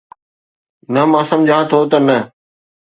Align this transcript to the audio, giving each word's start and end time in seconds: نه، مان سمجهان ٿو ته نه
نه، 0.93 1.01
مان 1.11 1.23
سمجهان 1.29 1.63
ٿو 1.69 1.79
ته 1.91 1.97
نه 2.07 2.17